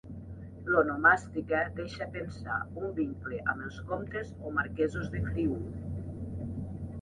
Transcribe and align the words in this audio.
L'onomàstica 0.75 1.59
deixa 1.79 2.07
pensar 2.15 2.55
un 2.85 2.95
vincle 3.01 3.43
amb 3.53 3.67
els 3.67 3.77
comtes 3.93 4.33
o 4.49 4.55
marquesos 4.57 5.13
de 5.13 5.23
Friül. 5.29 5.55